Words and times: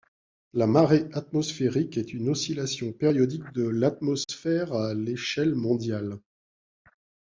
La 0.53 0.65
marée 0.65 1.07
atmosphérique 1.13 1.95
est 1.95 2.11
une 2.11 2.29
oscillation 2.29 2.91
périodique 2.91 3.51
de 3.53 3.67
l'atmosphère 3.67 4.73
à 4.73 4.95
l'échelle 4.95 5.53
mondiale. 5.53 6.17